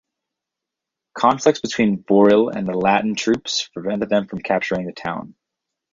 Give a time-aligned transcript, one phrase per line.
[1.13, 5.35] Conflicts between Boril and the Latin troops prevented them from capturing the town.